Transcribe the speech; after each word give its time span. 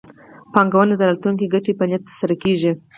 پانګونه 0.53 0.93
د 0.97 1.01
راتلونکي 1.09 1.45
ګټې 1.53 1.73
په 1.79 1.83
نیت 1.89 2.01
ترسره 2.07 2.35
کېږي. 2.43 2.71